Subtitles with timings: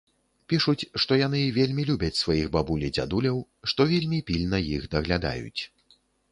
[0.51, 3.37] Пішуць, што яны вельмі любяць сваіх бабуль і дзядуляў,
[3.73, 5.61] што вельмі пільна іх даглядаюць.